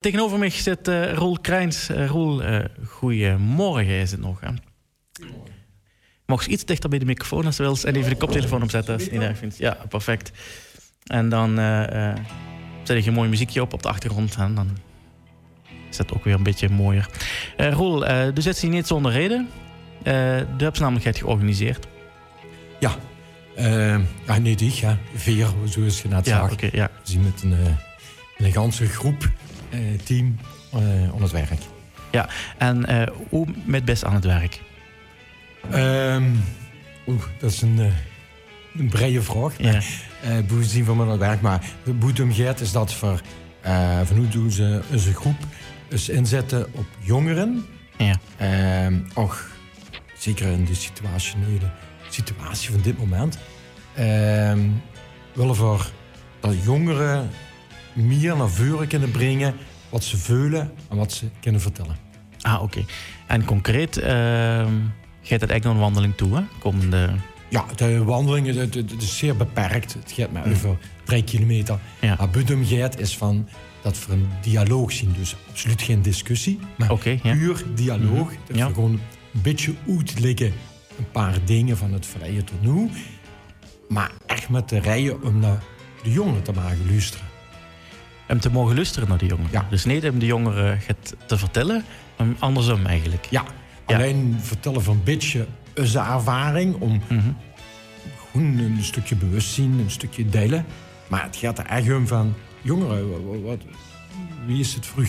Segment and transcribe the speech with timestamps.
[0.00, 1.90] Tegenover mij zit uh, Roel Krijns.
[1.90, 4.40] Uh, Roel, uh, goedemorgen is het nog.
[4.40, 4.48] Hè?
[6.26, 9.02] Mocht iets dichter bij de microfoon als je wilt en even de koptelefoon opzetten als
[9.02, 9.58] je het niet erg vindt.
[9.58, 10.30] Ja, perfect.
[11.04, 11.56] En dan
[12.82, 14.78] zet je een mooi muziekje op op de achtergrond en dan
[15.90, 17.08] is het ook weer een beetje mooier.
[17.56, 19.48] Roel, uh, zit hier niet zonder reden.
[20.02, 21.86] de namelijk georganiseerd.
[22.78, 22.94] Ja,
[24.26, 24.98] ja nee, die, ja.
[25.14, 26.48] Veer, zoals je net ja.
[26.50, 26.90] Okay, ja.
[27.02, 27.76] We zien met een
[28.36, 29.49] elegante groep eh,
[30.04, 30.36] team
[30.72, 31.60] aan eh, het werk.
[32.10, 34.60] Ja, en eh, hoe met best aan het werk?
[35.74, 36.42] Um,
[37.06, 37.92] Oeh, dat is een,
[38.78, 39.54] een brede vraag.
[39.58, 39.80] Ja.
[40.48, 41.40] hoe zien aan het werk?
[41.40, 41.64] Maar
[42.00, 42.12] hoe
[42.42, 43.20] het is dat voor,
[44.04, 45.36] van hoe doen ze onze groep
[45.88, 47.64] dus inzetten op jongeren.
[47.96, 48.14] Ja.
[48.40, 49.48] Uh, och,
[50.18, 51.70] zeker in de situationele
[52.08, 53.38] situatie van dit moment.
[53.98, 54.52] Uh,
[55.32, 55.90] willen voor
[56.40, 57.30] dat jongeren
[58.02, 59.54] meer naar voren kunnen brengen
[59.88, 61.96] wat ze voelen en wat ze kunnen vertellen.
[62.40, 62.84] Ah, oké.
[63.26, 64.06] En concreet, uh,
[65.22, 66.42] gaat het echt naar een wandeling toe, hè?
[66.58, 67.10] Komende...
[67.48, 69.92] Ja, de wandeling is, het, is zeer beperkt.
[69.92, 70.52] Het gaat maar mm.
[70.52, 71.78] over drie kilometer.
[72.00, 72.14] Ja.
[72.18, 72.62] Maar Budum
[72.96, 73.48] is van
[73.82, 75.14] dat we een dialoog zien.
[75.18, 77.32] Dus absoluut geen discussie, maar okay, ja.
[77.34, 78.30] puur dialoog.
[78.30, 78.92] Mm Dat we gewoon
[79.34, 80.52] een beetje uitleggen
[80.98, 82.90] een paar dingen van het vrije toneel.
[83.88, 85.62] Maar echt met de rijen om naar
[86.02, 87.29] de jongeren te maken luisteren
[88.30, 89.52] hem te mogen luisteren naar de jongeren.
[89.52, 89.66] Ja.
[89.70, 91.84] Dus niet om de jongeren het te vertellen,
[92.16, 93.26] maar andersom eigenlijk.
[93.30, 93.44] Ja,
[93.84, 97.36] alleen vertellen van een beetje zijn ervaring om mm
[98.32, 100.64] een stukje bewustzijn, een stukje delen.
[101.08, 103.58] Maar het gaat er echt om van jongeren, wat,
[104.46, 105.08] wie is het vroeg?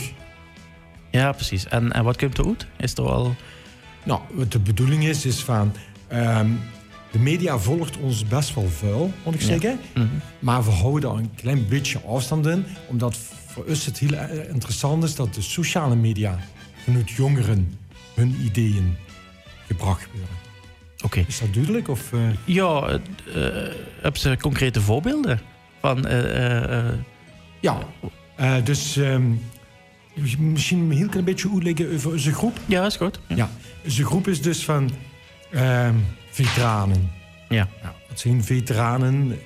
[1.09, 1.67] Ja, precies.
[1.67, 2.67] En, en wat komt er uit?
[2.77, 3.35] Is er al...
[4.03, 5.73] Nou, wat de bedoeling is, is van...
[6.07, 6.49] Ehm,
[7.11, 9.79] de media volgt ons best wel vuil, moet ik zeggen.
[9.93, 10.07] Mhm.
[10.39, 12.65] Maar we houden een klein beetje afstand in.
[12.87, 14.13] Omdat voor ons het heel
[14.49, 16.39] interessant is dat de sociale media
[16.83, 17.77] vanuit jongeren
[18.13, 18.95] hun ideeën
[19.67, 20.35] gebracht worden.
[21.03, 21.25] Oké.
[21.27, 21.87] Is dat duidelijk?
[21.87, 22.19] Of, uh...
[22.45, 22.99] Ja,
[23.35, 23.45] uh,
[24.01, 25.41] heb ze concrete voorbeelden
[25.79, 26.07] van.
[26.07, 26.93] Uh,
[27.59, 27.79] ja,
[28.63, 29.41] dus um,
[30.37, 32.59] misschien een heel klein beetje uitleggen over onze groep.
[32.65, 33.19] Ja, is goed.
[33.27, 33.49] Ja,
[33.83, 34.89] onze groep is dus van.
[35.51, 35.95] Ehm,
[36.31, 37.11] veteranen.
[37.49, 37.67] Ja.
[38.07, 39.39] Het zijn veteranen.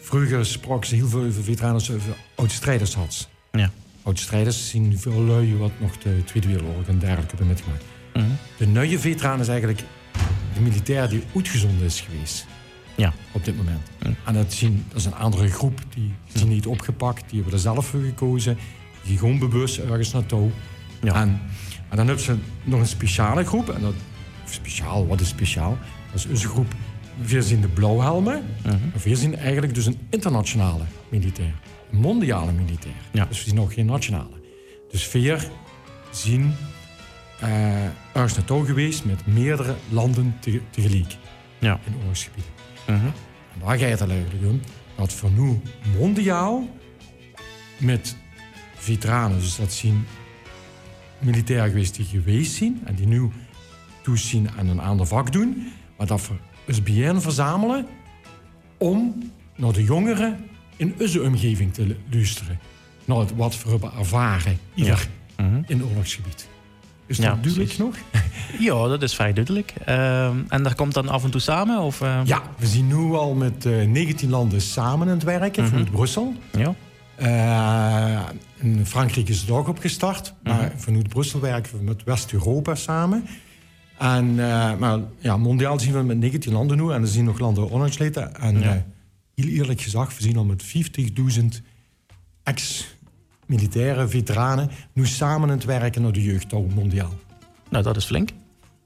[0.00, 3.28] Vroeger sprak ze heel veel over veteranen als over oud-strijders had.
[3.52, 3.70] Ja.
[4.02, 7.84] Oud-strijders zien veel lui wat nog de Tweede Wereldoorlog en dergelijke hebben metgemaakt.
[8.14, 9.82] Mm De nieuwe veteraan is eigenlijk
[10.54, 12.46] de militair die uitgezonden is geweest.
[12.96, 13.12] Ja.
[13.32, 13.90] Op dit moment.
[13.98, 14.12] Mhm.
[14.24, 17.60] En dat, zien, dat is een andere groep, die zijn niet opgepakt, die hebben er
[17.60, 18.58] zelf voor gekozen.
[19.04, 20.50] Die gewoon bewust ergens naartoe.
[21.02, 21.14] Ja.
[21.14, 21.40] En,
[21.88, 23.94] en dan hebben ze nog een speciale groep, en dat
[24.54, 25.78] speciaal, wat is speciaal?
[26.10, 26.74] Dat is onze groep.
[27.24, 28.44] We zien de blauwhelmen.
[28.66, 31.54] Uh We zien eigenlijk dus een internationale militair.
[31.92, 32.94] Een mondiale militair.
[33.12, 33.24] Ja.
[33.24, 34.40] Dus we zien nog geen nationale.
[34.90, 35.48] Dus vier
[36.10, 36.54] zien
[37.42, 40.34] uh, ergens naartoe geweest met meerdere landen
[40.70, 41.16] tegelijk.
[41.58, 41.80] Ja.
[41.86, 42.44] In oorlogsgebied.
[42.88, 43.12] Uh En
[43.64, 44.60] daar gaat het eigenlijk om.
[44.96, 45.60] Dat voor nu
[45.98, 46.68] mondiaal
[47.78, 48.16] met
[48.74, 50.06] veteranen, dus dat zien
[51.18, 53.30] militairen geweest die geweest zijn en die nu
[54.06, 55.72] toezien aan een ander vak doen.
[55.96, 57.86] Maar dat we SBN verzamelen
[58.78, 60.36] om naar de jongeren
[60.76, 62.58] in onze omgeving te luisteren.
[63.04, 65.62] Naar wat we hebben ervaren, ieder mhm.
[65.66, 66.48] in het oorlogsgebied.
[67.06, 67.94] Is dat ja, duidelijk nog?
[68.68, 69.72] ja, dat is vrij duidelijk.
[69.88, 71.78] Uh, en dat komt dan af en toe samen?
[71.78, 72.20] Of, uh...
[72.24, 75.68] Ja, we zien nu al met uh, eh, 19 landen samen aan het werken mm
[75.68, 76.34] vanuit Brussel.
[76.52, 76.74] Ja.
[78.56, 83.26] In Frankrijk is het ook opgestart, maar mm vanuit Brussel werken we met West-Europa samen.
[83.98, 87.38] En, uh, maar ja, mondiaal zien we met 19 landen nu en er zien nog
[87.38, 88.34] landen onuitsleten.
[88.34, 88.74] En ja.
[88.74, 88.80] uh,
[89.34, 90.64] heel eerlijk gezegd, we zien al met
[91.40, 91.44] 50.000
[92.42, 97.14] ex-militaire veteranen nu samen aan het werken naar de jeugd mondiaal.
[97.70, 98.30] Nou, dat is flink.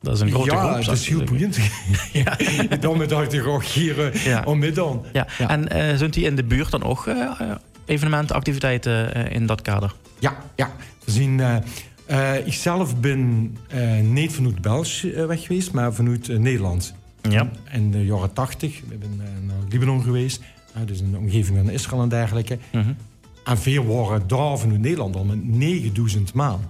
[0.00, 0.84] Dat is een grote ja, groep.
[0.84, 1.58] dat is heel boeiend.
[2.12, 2.36] ja.
[2.80, 4.42] dan dacht ik ook hier uh, ja.
[4.44, 5.04] om dan.
[5.12, 5.26] Ja.
[5.38, 7.08] En uh, zijn die in de buurt dan ook
[7.84, 9.94] evenementen, activiteiten in dat kader?
[10.18, 10.70] Ja, ja.
[11.04, 11.40] we zien
[12.10, 16.94] uh, ik zelf ben uh, niet vanuit België uh, weg geweest, maar vanuit Nederland.
[17.28, 17.50] Ja.
[17.72, 18.80] In de jaren 80.
[18.88, 20.42] We ben naar Libanon geweest.
[20.86, 22.58] dus in de omgeving van Israël en dergelijke.
[22.70, 22.86] -huh.
[23.44, 26.60] En veel waren daar vanuit Nederland al met 9000 man.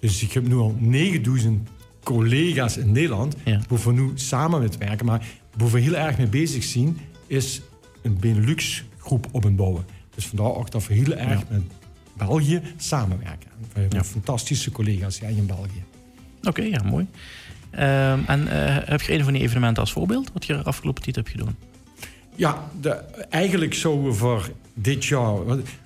[0.00, 1.68] Dus ik heb nu al 9000
[2.02, 3.36] collega's in Nederland.
[3.44, 3.60] Ja.
[3.68, 5.06] We nu samen met werken.
[5.06, 5.26] Maar
[5.56, 7.60] waar we heel erg mee bezig zijn, is
[8.02, 9.84] een Benelux groep op het bouwen.
[10.14, 11.62] Dus vandaar ook dat we heel erg met
[12.16, 13.51] België samenwerken.
[13.72, 15.84] We hebben fantastische collega's ja, in België.
[16.42, 17.06] Oké, ja, mooi.
[17.70, 18.48] Ehm, en uh,
[18.84, 21.56] heb je een van die evenementen als voorbeeld, wat je afgelopen tijd hebt gedaan?
[22.34, 22.90] Ja, de,
[23.30, 25.38] eigenlijk zouden we voor dit jaar.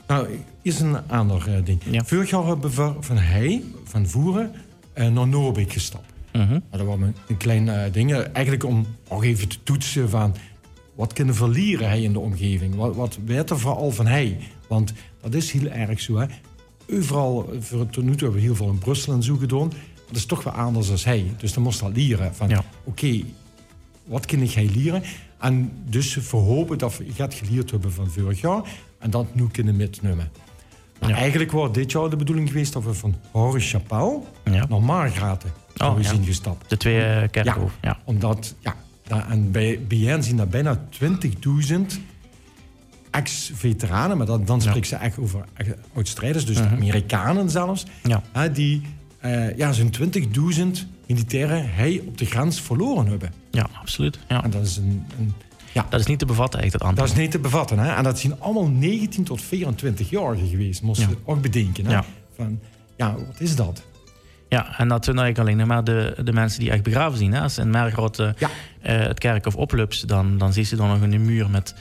[0.06, 0.28] Nou,
[0.62, 1.80] is een ander uh, ding.
[1.90, 2.04] Ja.
[2.04, 4.52] Vorig jaar hebben we van hij, van Voeren,
[4.94, 6.12] uh, naar Noorbeek gestapt.
[6.32, 6.50] Uh mhm.
[6.50, 6.60] -huh.
[6.70, 8.12] Dat was een klein uh, ding.
[8.12, 10.34] Eigenlijk om ook even te toetsen van...
[10.94, 12.74] wat kunnen verlieren hij in de omgeving?
[12.74, 14.38] Wat, wat weet er vooral van hij?
[14.68, 16.16] Want dat is heel erg zo.
[16.16, 16.26] Hè?
[16.92, 19.72] Overal, voor tot nu toe hebben we heel veel in Brussel en zo gedaan.
[20.06, 21.34] Dat is toch wel anders dan hij.
[21.36, 22.34] Dus dan moest dat leren.
[22.34, 22.64] Van, ja.
[22.84, 23.22] oké,
[24.04, 25.02] wat kan ik hij leren?
[25.38, 28.62] En dus verhopen dat we gaat geleerd hebben van vorig jaar.
[28.98, 30.30] En dat nu kunnen metnemen.
[31.00, 34.66] Maar eigenlijk was dit jaar de bedoeling geweest dat we van Horus Chapelle ja.
[34.68, 36.70] naar Margraten oh, zijn gestapt.
[36.70, 37.78] De twee uh, kerkhoven.
[37.82, 38.76] Ja, omdat, ja,
[39.28, 41.76] en bij BN zien dat bijna 20.000
[43.16, 45.44] ex-veteranen, maar dan, dan spreek ze echt over
[45.94, 48.48] oud-strijders, dus uh Amerikanen zelfs, ja.
[48.48, 48.82] die
[49.24, 49.94] uh, ja, zo'n
[50.54, 50.62] 20.000
[51.06, 53.32] militairen hij op de grens verloren hebben.
[53.50, 54.18] Ja, absoluut.
[54.28, 54.44] Ja.
[54.44, 55.34] En dat is een, een
[55.72, 55.86] ja.
[55.90, 57.04] Dat is niet te bevatten, echt, dat aantal.
[57.04, 57.78] Dat is niet te bevatten.
[57.78, 57.94] Hè?
[57.94, 61.86] En dat zijn allemaal 19 tot 24-jarigen geweest, moest je ook bedenken.
[61.86, 61.92] Hè?
[61.92, 62.04] Ja.
[62.36, 62.60] Van,
[62.96, 63.82] ja, wat is dat?
[64.48, 67.32] Ja, en dat zijn eigenlijk alleen maar de, de mensen die echt begraven zien.
[67.32, 67.40] Hè?
[67.40, 68.48] Als in Mergrote uh,
[68.80, 71.74] eh, het kerk of oplups, dan, dan zie je dan nog een muur met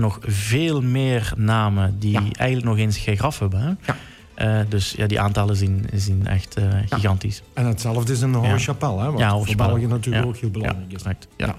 [0.00, 3.60] nog veel meer namen die eigenlijk nog eens geen graf hebben.
[3.60, 3.92] Hè?
[3.92, 3.96] Ja.
[4.40, 7.42] Uh, dus ja, die aantallen zien, zien echt uh, gigantisch.
[7.54, 9.10] En hetzelfde is een Hoge Chapelle, hè?
[9.10, 11.02] Wat ja, voor België natuurlijk ook heel belangrijk is.
[11.36, 11.54] Ja.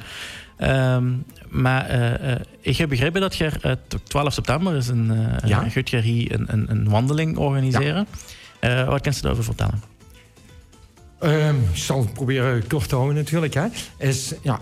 [0.95, 5.11] Um, maar uh, ik heb begrepen dat je 12 september is een,
[5.44, 8.07] uh, hier een, een, een, wandeling organiseren.
[8.61, 8.85] Ja.
[8.85, 9.90] wat kan je daarover vertellen?
[11.23, 13.53] Um, ik zal het proberen kort te houden natuurlijk.
[13.53, 13.65] Hè.
[13.97, 14.62] Is, ja,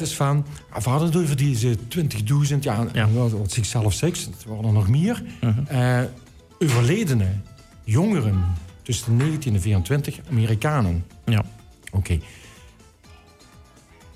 [0.00, 0.46] is van...
[0.68, 3.08] Hadden het over deze 20.000, ja, ja.
[3.10, 5.22] wat zichzelf zegt, het waren er nog meer.
[5.40, 6.04] Uh -huh.
[6.58, 7.44] overledenen,
[7.84, 8.44] jongeren
[8.82, 11.04] tussen de 19 en 24, Amerikanen.
[11.24, 11.38] Ja.
[11.38, 11.96] Oké.
[11.96, 12.20] Okay.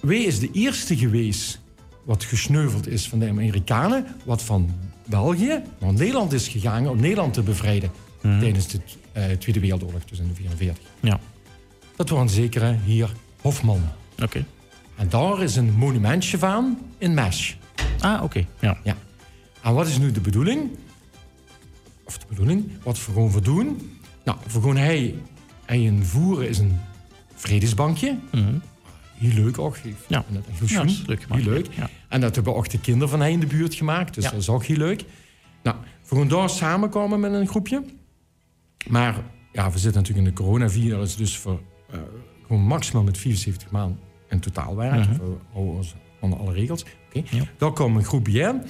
[0.00, 1.60] Wie is de eerste geweest
[2.04, 4.70] wat gesneuveld is van de Amerikanen, wat van
[5.06, 7.90] België naar Nederland is gegaan om Nederland te bevrijden
[8.22, 8.40] mhm.
[8.40, 8.78] tijdens de
[9.16, 10.84] uh, Tweede Wereldoorlog, dus in de 44.
[11.00, 11.20] Ja.
[12.00, 13.82] Dat was een zekere hier Hofman.
[14.22, 14.44] Oké.
[14.96, 17.54] En daar is een monumentje van in Mesh.
[17.98, 18.46] Ah, oké.
[18.60, 18.78] Ja.
[18.84, 18.96] ja.
[19.62, 20.70] En wat is nu de bedoeling?
[22.04, 23.98] Of de bedoeling, wat we gewoon voor doen?
[24.24, 25.14] Nou, voor gewoon hij,
[25.64, 26.80] hij een voeren is een
[27.34, 28.18] vredesbankje.
[28.32, 28.62] Mm
[29.14, 29.76] heel leuk ook.
[30.06, 30.24] Ja.
[30.28, 31.26] Dat is ja, leuk.
[31.28, 31.66] Heel leuk.
[31.74, 31.88] Ja.
[32.08, 34.14] En dat hebben ook de kinderen van hij in de buurt gemaakt.
[34.14, 35.04] Dus dat is ook heel leuk.
[35.62, 35.76] Nou,
[36.08, 37.84] we gaan daar samenkomen met een groepje.
[38.88, 39.14] Maar
[39.52, 41.16] ja, we zitten natuurlijk in de coronavirus.
[41.16, 41.60] Dus voor
[42.46, 43.98] gewoon maximaal met 74 maanden
[44.28, 45.12] in totaal werken.
[45.12, 45.30] Uh -huh.
[45.52, 45.84] Voor
[46.20, 46.84] onder alle regels.
[47.08, 47.24] Okay.
[47.30, 47.44] Ja.
[47.58, 48.62] Daar komen een groepje in.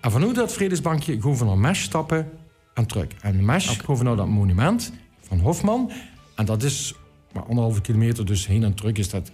[0.00, 2.30] En vanuit dat vredesbankje gaan we naar Mesh stappen
[2.74, 3.06] en terug.
[3.20, 4.02] En Mesh okay.
[4.02, 5.90] naar dat monument van Hofman.
[6.34, 6.94] En dat is
[7.32, 9.32] maar anderhalve kilometer, dus heen en terug is dat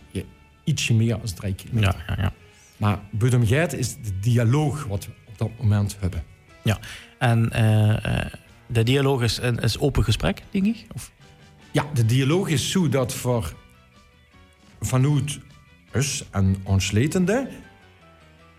[0.64, 2.05] ietsje meer dan drie kilometer.
[2.06, 2.32] Ja, ja, ja.
[2.76, 6.22] Maar Budumgeit is de dialoog wat we op dat moment hebben.
[6.62, 6.79] Ja,
[7.19, 7.96] en uh,
[8.67, 10.87] de dialoog is een is open gesprek, denk ik?
[10.94, 11.12] Of?
[11.76, 13.55] Ja, de dialoog is zo dat voor
[14.81, 15.38] vanuit
[15.93, 17.49] us en ons letende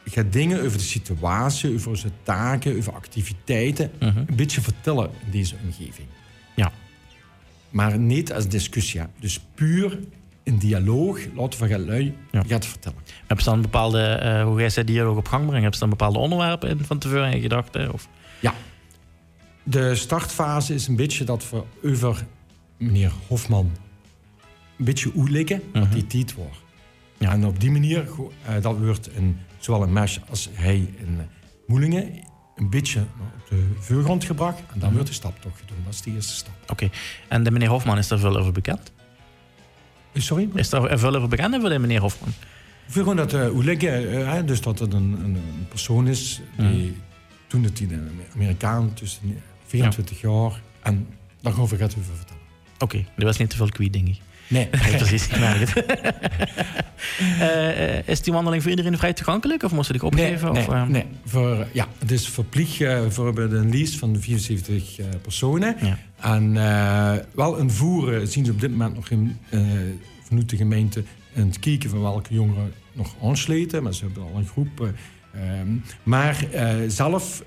[0.05, 4.17] gaat dingen over de situatie, over onze taken, over activiteiten uh mhm.
[4.17, 4.27] -huh.
[4.27, 6.07] een beetje vertellen in deze omgeving.
[6.55, 6.71] Ja.
[7.69, 9.01] Maar niet als discussie.
[9.19, 9.99] Dus puur
[10.43, 12.43] in dialoog laten we gaan lui ja.
[12.47, 12.99] gaat vertellen.
[13.27, 15.89] Heb je dan bepaalde, uh, hoe jij ze dialoog op gang brengt, heb je dan
[15.89, 17.93] bepaalde onderwerpen in van tevoren in gedachten?
[17.93, 18.07] Of?
[18.39, 18.53] Ja.
[19.63, 22.25] De startfase is een beetje dat we over
[22.77, 23.71] meneer Hofman
[24.77, 26.57] een beetje uitleggen wat uh die tijd wordt.
[27.17, 27.31] Ja.
[27.31, 28.07] En op die manier,
[28.49, 31.19] uh, dat wordt in, zowel in Mesh als hij in
[31.67, 32.19] Moelingen
[32.55, 34.61] een beetje op de voorgrond gebracht.
[34.73, 35.77] En dan wordt de stap toch gedaan.
[35.83, 36.53] Dat is de eerste stap.
[36.67, 36.89] Oké.
[37.27, 38.91] En de meneer Hofman is daar veel over bekend?
[40.13, 40.49] Sorry?
[40.53, 42.29] Is er veel over bekend voor de meneer Hofman?
[42.87, 46.97] Ik wil gewoon dat uh, dus dat het een, een, persoon is die
[47.47, 51.07] toen het een Amerikaan tussen 24 jaar en
[51.41, 52.36] daarover gaat u vertellen.
[52.79, 54.19] Oké, okay, er was niet te veel kwiet, denk ik.
[54.47, 54.67] Nee.
[54.67, 55.85] Precies, ik merk het.
[57.19, 59.63] uh, is die wandeling voor iedereen vrij toegankelijk?
[59.63, 60.53] Of moest je zich opgeven?
[60.53, 61.05] Nee, of, nee, nee.
[61.25, 65.75] Voor, ja, het is verplicht uh, voor een lease van 74 uh, personen.
[65.81, 65.97] Ja.
[66.19, 66.53] En
[67.35, 69.37] wel een voeren zien ze op dit moment nog in,
[70.23, 71.03] vanuit de gemeente...
[71.33, 73.83] en het kijken van welke jongeren nog aansluiten.
[73.83, 74.93] Maar ze hebben al een groep...
[75.59, 76.45] Um, maar
[76.87, 77.43] zelf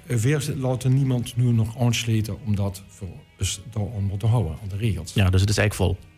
[0.56, 2.36] laten niemand nu nog aansluiten...
[2.44, 5.14] om dat voor, dus daaronder te houden, aan de regels.
[5.14, 6.08] Ja, dus het is eigenlijk vol.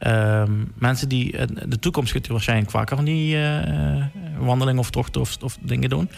[0.00, 4.04] Ehm, mensen die in de toekomst gaat waarschijnlijk vaker van die uh,
[4.38, 6.10] wandelingen of tochten of, of, dingen doen.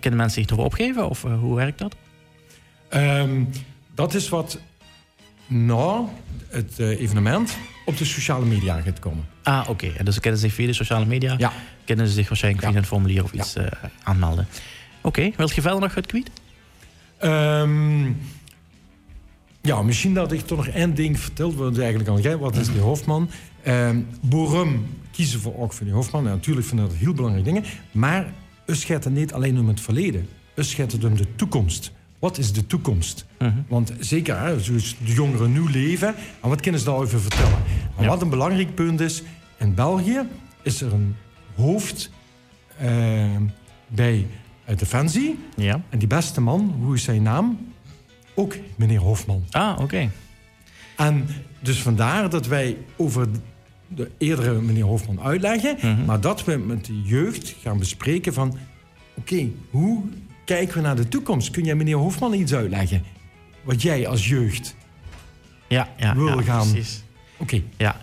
[0.00, 1.96] Kunnen mensen zich ervoor opgeven of hoe werkt dat?
[2.90, 3.48] Um,
[3.94, 4.60] dat is wat
[5.48, 6.04] na
[6.48, 9.24] het evenement op de sociale media gaat komen.
[9.42, 9.70] Ah, oké.
[9.70, 10.04] Okay.
[10.04, 11.52] Dus ze kunnen zich via de sociale media, ja.
[11.84, 13.68] kunnen ze zich waarschijnlijk via een formulier of iets ja.
[14.02, 14.46] aanmelden.
[15.02, 15.34] Oké, okay.
[15.36, 16.30] wil je verder nog het kwijt?
[17.22, 18.16] Um,
[19.60, 22.20] ja, misschien dat ik toch nog één ding verteld wordt eigenlijk al.
[22.20, 23.30] Jij, wat is die Hofman?
[23.66, 26.24] Um, Borum kiezen voor ook voor die Hofman.
[26.24, 27.64] Ja, natuurlijk vind ik dat heel belangrijke dingen.
[27.90, 28.32] Maar
[28.66, 30.28] het gaat niet alleen om het verleden.
[30.54, 31.92] Het gaat om de toekomst.
[32.18, 33.26] Wat is de toekomst?
[33.38, 33.52] Mhm.
[33.68, 37.58] Want zeker, hè, zoals de jongeren nu leven, en wat kunnen ze daarover vertellen?
[37.96, 39.22] Maar wat een belangrijk punt is,
[39.58, 40.20] in België
[40.62, 41.16] is er een
[41.54, 42.10] hoofd
[42.82, 43.36] uh,
[43.88, 44.26] bij
[44.76, 45.38] Defensie.
[45.56, 45.80] Ja.
[45.88, 47.58] En die beste man, hoe is zijn naam?
[48.34, 49.44] Ook meneer Hofman.
[49.50, 50.10] Ah, oké.
[50.96, 51.28] En
[51.60, 53.28] dus vandaar dat wij over
[53.88, 56.04] de eerdere meneer Hofman uitleggen, mhm.
[56.04, 58.58] maar dat we met de jeugd gaan bespreken van,
[59.14, 60.02] oké, hoe
[60.48, 61.50] kijken we naar de toekomst?
[61.50, 63.04] Kun jij meneer Hofman iets uitleggen?
[63.62, 64.76] Wat jij als jeugd
[65.68, 66.70] ja, ja, wil ja, gaan...
[66.70, 67.02] Precies.
[67.36, 67.62] Oké.
[67.76, 67.96] Ja,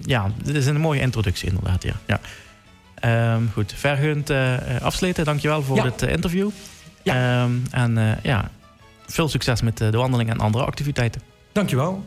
[0.00, 1.94] ja, dit is een mooie introductie inderdaad, ja.
[2.06, 2.20] ja.
[3.34, 5.24] Um, goed, vergund uh, afsluiten.
[5.24, 6.50] Dankjewel voor dit uh, interview.
[7.02, 7.42] Ja.
[7.42, 8.50] Um, en uh, ja,
[9.06, 11.22] veel succes met de wandeling en andere activiteiten.
[11.52, 12.06] Dankjewel.